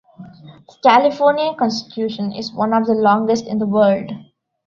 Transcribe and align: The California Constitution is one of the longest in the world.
The 0.17 0.77
California 0.83 1.53
Constitution 1.53 2.31
is 2.33 2.51
one 2.55 2.73
of 2.73 2.87
the 2.87 2.93
longest 2.95 3.45
in 3.45 3.59
the 3.59 3.67
world. 3.67 4.11